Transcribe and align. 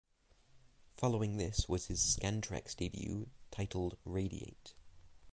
Following 0.97 1.37
this 1.37 1.69
was 1.69 1.85
his 1.85 2.01
Scantraxx 2.01 2.75
Debut 2.75 3.29
titled 3.51 3.97
"Radiate". 4.03 4.73